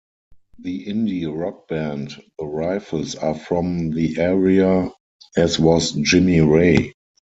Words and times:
The 0.57 0.87
indie 0.87 1.29
rock 1.31 1.67
band 1.67 2.19
The 2.39 2.45
Rifles 2.47 3.13
are 3.13 3.35
from 3.35 3.91
the 3.91 4.17
area 4.17 4.91
as 5.37 5.59
was 5.59 5.91
Jimmy 5.91 6.39
Ray. 6.41 6.95